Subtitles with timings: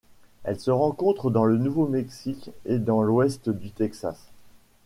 [0.43, 4.31] Elle se rencontre dans le Nouveau-Mexique et dans l'ouest du Texas.